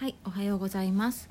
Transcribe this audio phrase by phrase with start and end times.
[0.00, 1.28] はい、おはようございます。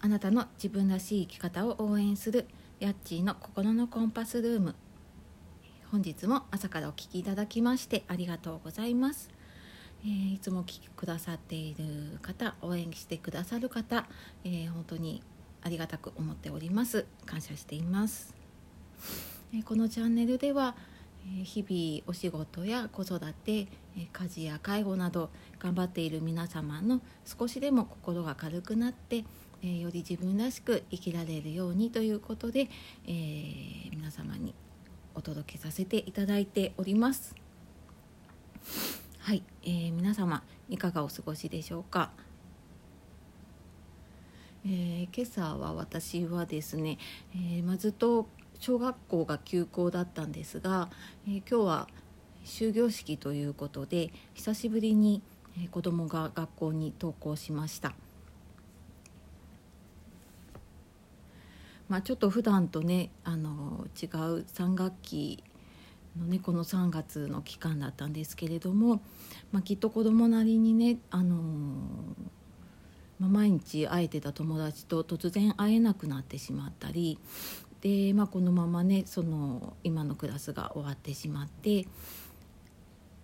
[0.00, 2.48] あなたの自分らしい生き方を応援する
[2.80, 4.74] ヤッチーの心のコンパスルーム。
[5.92, 9.30] 本日も朝からお聞きいただきましてありがとうございます。
[10.02, 14.08] えーいつもお聞きくださっている方、応援してくださる方、
[14.42, 15.22] えー本当に
[15.62, 17.06] ありがたく思っております。
[17.26, 18.34] 感謝しています。
[19.54, 20.74] えこのチャンネルでは、
[21.44, 29.24] 日々お仕事や子育て、家事や介護など頑張っている皆様の少しでも心が軽くなって、
[29.62, 32.68] より自分らしく生きられるようにということで、
[33.06, 34.52] えー皆様に
[35.14, 37.36] お届けさせていただいております。
[39.18, 42.10] はい、えー皆様いかがお過ごしでしょうか。
[44.66, 46.98] えー今朝は私はですね、
[47.34, 48.26] えーま、ずっと
[48.62, 50.88] 小学校が休校だったんですが、
[51.26, 51.88] えー今日は
[52.44, 55.20] 終業式ということで久しぶりに、
[55.56, 57.92] えー子供が学校に登校しました。
[61.88, 64.08] まあ、ちょっと普段とねあの違う
[64.44, 65.42] 3学期
[66.16, 69.02] のねこの3月の期間だったんですけれども、
[69.50, 71.36] まあ、きっと子供なりにねあの
[73.22, 77.20] まあ、毎日会えてた友達と突然会えなくなってしまったり
[77.82, 81.86] で、まあ、このままねその今のクラスが終わってしまってっ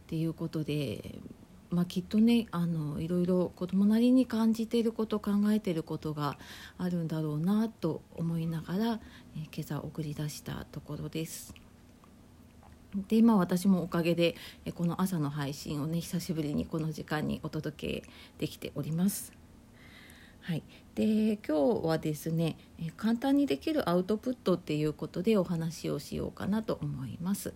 [0.08, 1.14] ていうことで、
[1.70, 6.38] まあ、きっとねあのいろいろ子供なりに感じていること考えていることが
[6.76, 9.00] あるんだろうなと思いながら、
[9.36, 11.54] え今朝送り出したところです。
[13.06, 14.34] でまあ私もおかげで
[14.74, 19.37] この朝の配信をね久しぶりにこの時間にお届けできております。
[20.48, 20.62] はい、
[20.94, 27.52] で今日はですねえ簡単にできるアウトプットっていうことでお話をしようかなと思います。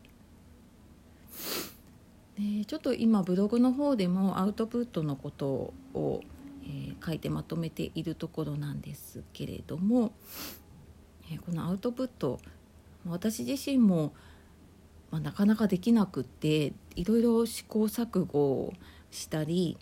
[2.38, 6.20] でちょっと今ブログの方でもアウトプットのことを、
[6.64, 10.12] えー書いてまとめているところなんですけれども、
[11.30, 12.40] えーこのアウトプット
[13.06, 14.12] 私自身も、
[15.10, 18.74] まあ、なかなかできなくっていろいろ試行錯誤を
[19.10, 19.78] したり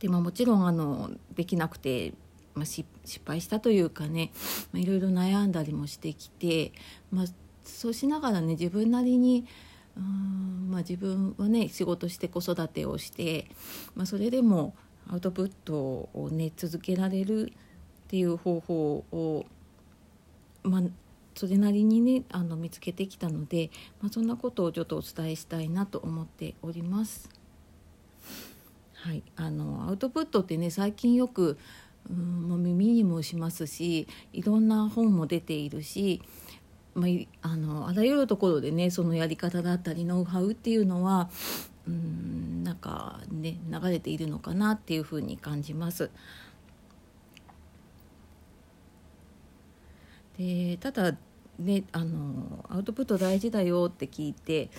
[0.00, 2.12] で、まあ、もちろんあのできなくて、
[2.54, 2.84] まあ、失
[3.24, 4.32] 敗したというかね、
[4.72, 6.72] まあ、いろいろ悩んだりもしてきて、
[7.12, 7.26] まあ、
[7.64, 9.46] そうしながらね自分なりに
[9.96, 13.46] うん、まあ、自分はね仕事して子育てをして、
[13.94, 14.74] まあ、それでも
[15.08, 17.52] アウトプットをね続けられる
[18.04, 19.44] っていう方法を、
[20.62, 20.82] まあ、
[21.34, 27.39] それなりにねあの見つけてきたので、まあ、そんなことをちょっとお伝えしたいなと思っております。
[29.02, 31.56] はい、あのアウトプットってね最近よく
[32.08, 36.22] うんもう耳にもしますしいろんな本も出ているし、
[36.94, 41.30] まあ、あのあらゆるところでねそのやり方だったりノウハウっていうのは
[41.88, 46.10] うんなんかね流れているのかなっていうふうに感じます。
[50.38, 51.16] でただ
[51.58, 54.70] ねあのアウトプット大事だよって聞いて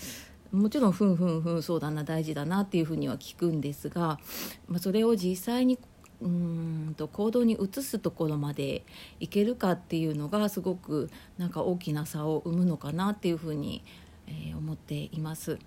[0.52, 4.20] もちろんふんふんふんそうだな大事だなっていうふうには聞くんですが、
[4.68, 5.80] まあ、それを実際に
[6.22, 8.86] うんと行動に移すところまで
[9.20, 13.84] いけるかっていうのがすごくなんか大きな差を生むのかなっていうふうに、
[14.28, 15.58] えー思っています。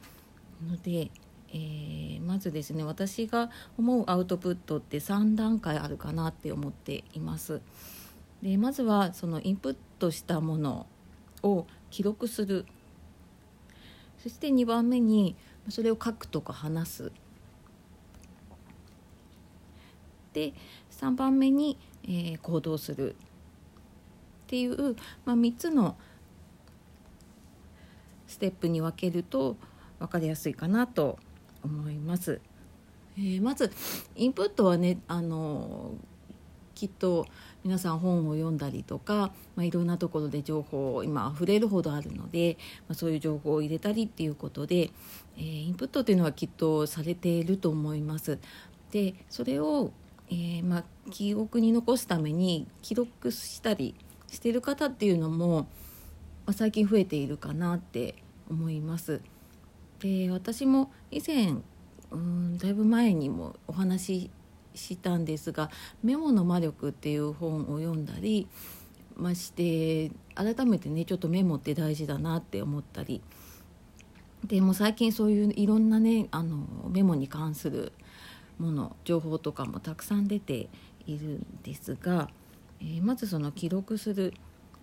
[0.67, 1.11] ので、
[1.53, 7.61] えーまずですね私が思うアウトプットって3段階あるかなって思っています。
[8.43, 10.87] でまずはそのインプットしたもの
[11.43, 12.67] を記録する
[14.25, 15.37] そして2番目に
[15.69, 17.13] それを書くとか話す
[20.33, 20.55] で
[20.91, 23.17] 3番目に、えー行動するっ
[24.47, 24.97] ていう、
[25.27, 25.99] まあ、3つの
[28.27, 29.59] ステップに分けると
[29.99, 31.19] 分かりやすいかなと
[31.63, 32.41] 思います。
[33.19, 33.71] えーまず
[34.17, 35.93] インプットはねあの
[36.75, 37.27] きっと
[37.63, 42.59] 皆さん本を読んだりとか、まあ、いろんなところで情報今溢れるほどあるので、
[42.89, 44.91] まあ、そういう情報を入れたりっていうことで、
[45.37, 48.39] えーインプットっていうのはきっとされていると思います。
[48.91, 49.93] でそれを、
[50.31, 53.95] えーまあ、記憶に残すために記録したり
[54.31, 55.63] してる方っていうのも、
[56.47, 58.17] まあ、最近増えているかなって
[58.49, 59.21] 思います。
[60.01, 61.57] で私も以前
[62.11, 64.31] うんだいぶ前にもお話し
[64.75, 65.71] したんですが
[66.03, 68.49] 「メモの魔力」っていう本を読んだり
[69.17, 73.23] まして改めてねちょっとメモって大事だなって思ったり。
[74.45, 77.93] でも最近そういういろんなねあのメモに関する
[78.59, 80.69] もの情報とかもたくさん出て
[81.07, 82.29] いるんですが、
[82.81, 84.35] えーまずその記録する、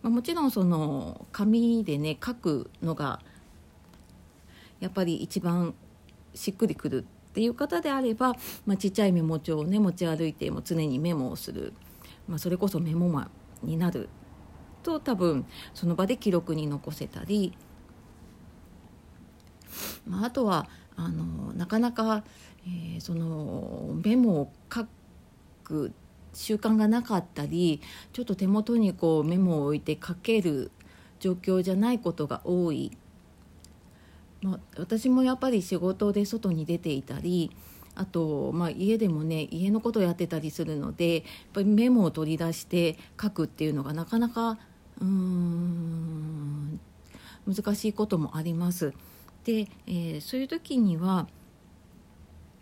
[0.01, 3.21] まあ、もちろんその紙でね書くのが
[4.79, 5.75] やっぱり一番
[6.33, 8.35] しっくりくるっていう方であれば、
[8.65, 11.73] まあ、ちっちゃいメモ帳をね持ち歩いても常にメモをする、
[12.27, 13.29] まあ、それこそメモマ
[13.63, 14.09] ンになる
[14.83, 17.53] と多分その場で記録に残せたり、
[20.05, 20.67] まあ、あとは
[20.97, 22.25] あのなかなか、
[22.65, 24.85] えー、そのメモを書
[25.63, 25.93] く
[26.33, 27.81] 習慣がなかったり
[28.11, 30.71] ちょっと手元にこうメモを置いて書ける
[31.19, 32.91] 状況じゃないことが多い、
[34.41, 37.51] まあ、私もやっぱり仕事で外に出ていたり
[37.95, 41.23] あと、まあ、家でもね家のことをやってたりするのでやっ
[41.53, 44.57] ぱりメモを取り出して書くっていうのがなかなか
[44.99, 46.79] うーん
[47.47, 48.93] 難しいこともあります。
[49.43, 51.27] で、えー、そういう時には、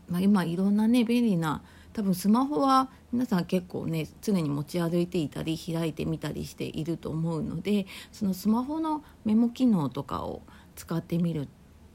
[0.07, 1.61] まあ、今いろんなね便利な
[1.91, 10.41] 多分スマホは皆さん結構ね常に持ち歩いていたり開いてみたりしていると思うのでそのスマホのメモ機能とかを
[10.75, 11.49] 使ってみる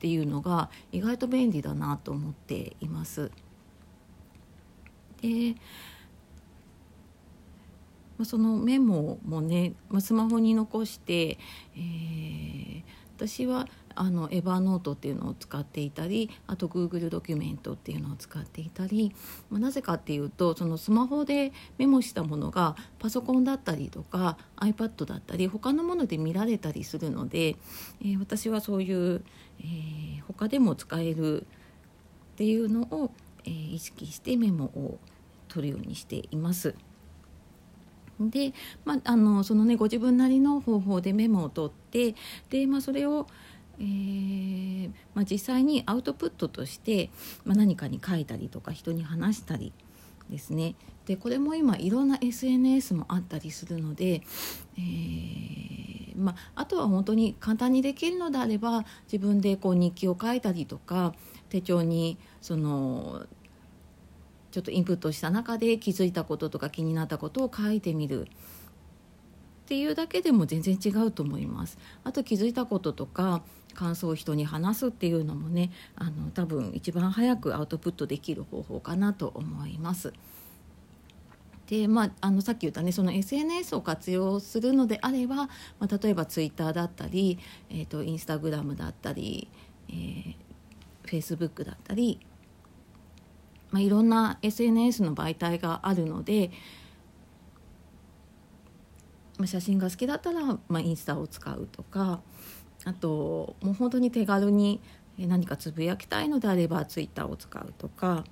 [0.05, 3.31] っていうのが意外と便利だなと思っています。
[5.23, 5.55] で
[8.23, 11.39] そのメモもねスマホに残して、
[11.75, 12.83] えー、
[13.17, 19.15] 私はあのエヴァーノートっていうのを使っていたりあと Google ドキュメントっていうのを使っていたり、
[19.51, 29.23] まあ、なぜかっていうとそのスマホでメモしたものがパソコンだったりとか iPad だったり他のもので見られたりするので、えー、私はそういう、
[29.61, 31.45] えー、他でも使えるっ
[32.37, 33.13] ていうのを、
[33.45, 34.99] えー、意識してメモを
[35.49, 36.75] 取るようにしています。
[38.21, 38.53] で、
[38.85, 42.15] まあ、あのそのねご自分なりの方法でメモを取って
[42.51, 43.27] で、まあ、それを
[43.79, 47.11] えー、まあ、実際にアウトプットとして、
[47.45, 49.73] ま、何かに書いたりとか人に話したり
[50.31, 50.75] ですね。
[51.07, 54.23] でこれも今いろんな SNS もあったりするので、
[54.79, 61.13] えー、まあ、あとは本当に簡単にできるのであれば自分でこう日記を書いたりとか
[61.51, 63.27] 手帳にその
[64.55, 68.29] ちょっとインプットした中で気づいたこととか気になったことを書いてみる。
[69.65, 71.77] っていうだけでも全然違うと思います。
[72.05, 73.43] あと気づいたこととか
[73.75, 80.12] 感想を人に話すっていうのもねあの多分一番早くアウトプットできる方法かなと思います。
[81.67, 85.49] でまあ、あのさっき言ったねその SNS を活用するのであれば、ま
[85.81, 87.41] あ、例えばツイッターだったり、
[87.71, 89.49] えーと、インスタグラムだったり、
[89.89, 90.35] えー、
[91.06, 92.21] フェイスブックだったり、
[93.75, 96.53] まあ、いろんな SNS の媒体があるので、
[99.37, 102.21] まあ、写真が好きだったら、まあ、インスタを使うとか
[102.85, 104.81] あともう本当に手軽に
[105.19, 108.23] 何かつぶやきたいのであればツイッターを使うとか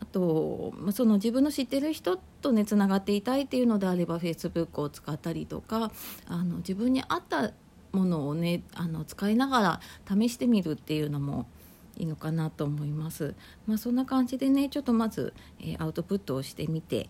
[0.00, 5.92] あと、まあ、その自分の知ってる人とねつながっていたいっていうのであればフェイスブックを使ったりとか
[6.26, 7.52] あの自分に合った
[7.92, 11.46] ものをねあの使いながら試してみるっていうのも
[11.96, 13.34] いいのかなと思います。
[13.66, 17.08] まあ、そんな感じでねちょっとまず、えー、アウトプットをしてみて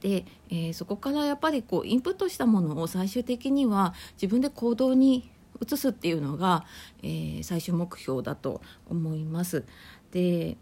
[0.00, 5.30] で、えー、そこからやっぱりこうインプットしたものを最終的には自分で行動に
[5.60, 6.64] 移すっていうのが、
[7.02, 9.64] えー、最終目標だと思います。
[10.12, 10.56] で、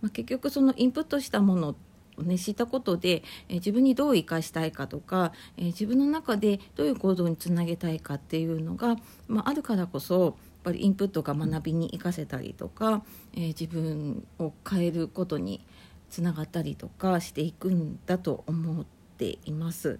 [0.00, 8.96] まあ、結局そのインプットしたものをね、知ったことで、えー、自分にどう生かしたいかとか、えー、自分の中でどういう行動につなげたいかっていうのが、
[9.28, 13.02] まあ、あるからこそっぱりインプットが学びに生かせたりとか、
[13.34, 15.66] えー、自分を変えることに
[16.08, 18.84] つながったりとかしていくんだと思っ
[19.18, 19.98] ています。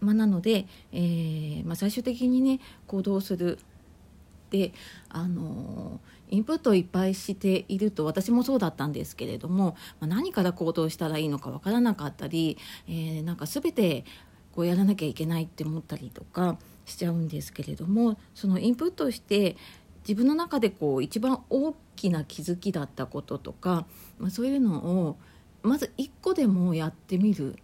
[0.00, 3.58] まあ、なので、えーまあ、最終的にね行動する
[4.50, 4.72] で
[5.08, 14.04] あのインプットをいっぱいしていると私もそうだったんですけれども、まあ、何から行動したらいいのか分からなかったり、えー、なんか全て
[14.52, 16.58] こうやらなきゃいけないって思ったりとか
[16.90, 19.56] しちゃうんですけれどもそのインプットして
[20.06, 23.86] 自分の中でこう一番大きな気づきだったこととか、
[24.18, 25.16] まあ、そういうのを
[25.62, 27.56] まず1個でもやってみる。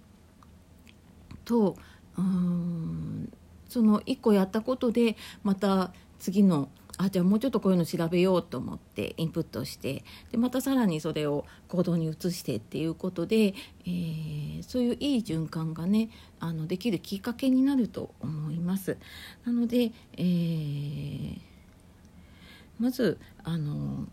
[1.45, 1.76] と
[2.18, 3.33] うん
[3.68, 6.68] その1個やったことでまた次の
[6.99, 16.09] あじゃあもうちょっとこういうの調べようと思ってインプットしてでまたさらにそれを行動に移してっていうことで、えー、そういういい循環がね
[16.41, 18.97] あのできるきっかけになると思います。
[19.45, 21.57] なので、えー
[22.79, 24.07] まずあの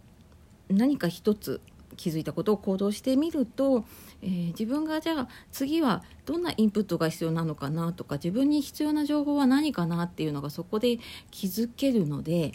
[0.70, 1.62] 何か一つ
[1.98, 3.86] 気づいたことを行動してみると、
[4.22, 10.98] えー、自分がじゃあ次はどんなインプットが必要なのかなとか自分に必要な情報は何かなっていうのがそこで
[11.30, 12.54] 気づけるので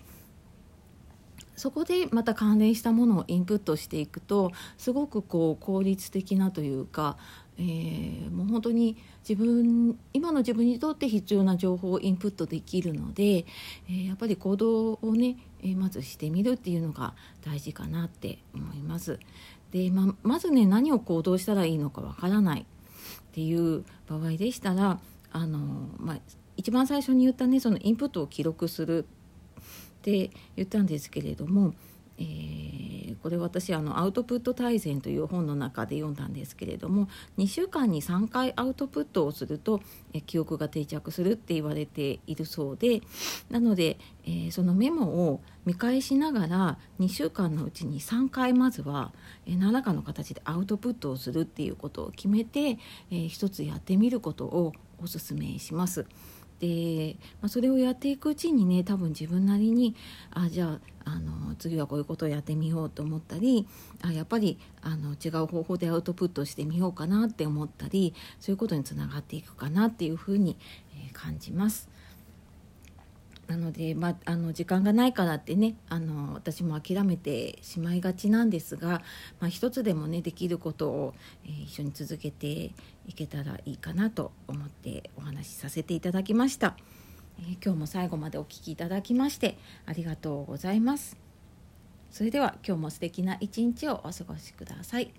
[1.58, 7.18] そこでまた関連したものをインプットしていくとすごくこう効率的なというか、
[7.58, 8.96] えー、もう本当に
[9.28, 19.18] 自分今の自分にとって必要な情報をインプットできるので、えー、やっぱり行動をね、えまずしてみるっていうのが大事かなって思います。
[19.72, 22.64] でままずね何を行動したらいいのかわからないっ
[23.32, 24.98] ていう場合でしたら
[25.30, 25.58] あの、
[25.98, 26.18] まあ、
[26.56, 29.06] 一番最初に言ったねそのインプットを記録する
[30.08, 31.74] って言ったんですけれども、
[32.16, 39.80] えー、これ私あの「アウトプット大全」という本の中で読んだんですけれども2週間に3回アウトプットをすると、
[40.14, 43.02] え記憶が定着するって言われているそうで
[43.50, 49.12] なので、えー、そのメモを見返しながら2週間のうちに3回まずは、
[49.44, 52.78] え、何らかの形でアウトプットをするっていうことを決めて、
[53.10, 54.72] えー、一つやってみることを
[55.02, 56.06] おすすめします。
[56.60, 59.94] で、まあ、それをやっていくうちにね多分自分なりに
[60.30, 63.66] あじゃああの次はこういうことをやってみようと思ったり
[64.02, 70.56] あやっぱりあの違う方法でアウトプットしてみようかなって思ったりそういうことにつながっていくかなっていうふうに、
[70.94, 71.88] え、感じます。
[73.48, 79.02] なので、まあ、あの時間がないからってねあの私も諦めてしまいがちなんですが、
[79.40, 81.14] まあ、一つでもねできることを、
[81.46, 82.46] えー、一緒に続けて
[83.06, 86.76] いけたらいいかなと思ってお話しさせていただきました、
[87.40, 91.16] えー、今日も最後までお聴きいただきましてありがとうございます。
[92.10, 95.12] それでは今日も素敵な一日をお過ごしください。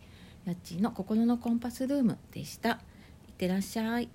[0.46, 2.72] やっちーの心のコンパスルームでした。
[2.72, 4.10] いってらっしゃい。